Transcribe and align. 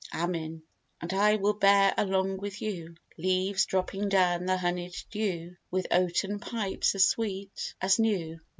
AMIN. 0.13 0.63
And 0.99 1.13
I 1.13 1.35
will 1.35 1.53
bear 1.53 1.93
along 1.95 2.37
with 2.37 2.59
you 2.59 2.95
Leaves 3.19 3.65
dropping 3.67 4.09
down 4.09 4.47
the 4.47 4.57
honied 4.57 4.95
dew, 5.11 5.57
With 5.69 5.85
oaten 5.91 6.39
pipes, 6.39 6.95
as 6.95 7.07
sweet, 7.07 7.75
as 7.79 7.99
new. 7.99 8.39